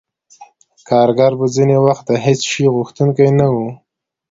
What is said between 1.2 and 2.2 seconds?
به ځینې وخت د